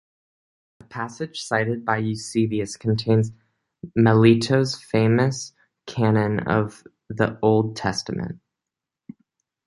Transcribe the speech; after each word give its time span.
A 0.79 0.83
passage 0.85 1.43
cited 1.43 1.85
by 1.85 1.97
Eusebius 1.97 2.75
contains 2.75 3.29
Melito's 3.95 4.73
famous 4.81 5.53
canon 5.85 6.39
of 6.47 6.83
the 7.09 7.37
Old 7.43 7.75
Testament. 7.75 8.39